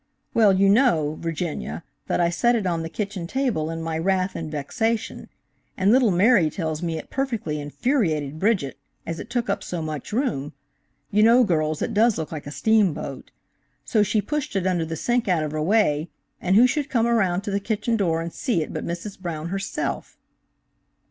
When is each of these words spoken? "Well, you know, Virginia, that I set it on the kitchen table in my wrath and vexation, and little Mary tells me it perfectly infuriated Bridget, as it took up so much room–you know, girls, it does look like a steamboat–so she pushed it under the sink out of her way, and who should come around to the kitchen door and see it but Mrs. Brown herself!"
"Well, 0.33 0.51
you 0.51 0.67
know, 0.67 1.15
Virginia, 1.21 1.83
that 2.07 2.19
I 2.19 2.31
set 2.31 2.55
it 2.55 2.65
on 2.65 2.81
the 2.81 2.89
kitchen 2.89 3.27
table 3.27 3.69
in 3.69 3.83
my 3.83 3.99
wrath 3.99 4.35
and 4.35 4.49
vexation, 4.49 5.29
and 5.77 5.91
little 5.91 6.09
Mary 6.09 6.49
tells 6.49 6.81
me 6.81 6.97
it 6.97 7.11
perfectly 7.11 7.61
infuriated 7.61 8.39
Bridget, 8.39 8.79
as 9.05 9.19
it 9.19 9.29
took 9.29 9.47
up 9.47 9.61
so 9.61 9.79
much 9.79 10.11
room–you 10.11 11.21
know, 11.21 11.43
girls, 11.43 11.83
it 11.83 11.93
does 11.93 12.17
look 12.17 12.31
like 12.31 12.47
a 12.47 12.51
steamboat–so 12.51 14.01
she 14.01 14.23
pushed 14.23 14.55
it 14.55 14.65
under 14.65 14.85
the 14.85 14.95
sink 14.95 15.27
out 15.27 15.43
of 15.43 15.51
her 15.51 15.61
way, 15.61 16.09
and 16.41 16.55
who 16.55 16.65
should 16.65 16.89
come 16.89 17.05
around 17.05 17.41
to 17.41 17.51
the 17.51 17.59
kitchen 17.59 17.95
door 17.95 18.23
and 18.23 18.33
see 18.33 18.63
it 18.63 18.73
but 18.73 18.83
Mrs. 18.83 19.19
Brown 19.19 19.49
herself!" 19.49 20.17